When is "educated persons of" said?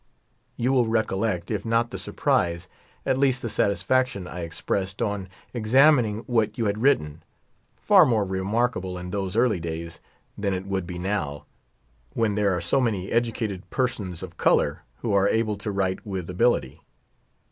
13.11-14.37